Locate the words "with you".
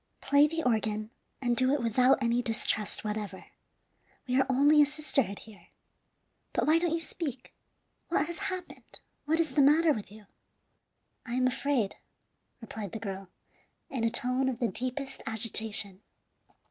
9.93-10.25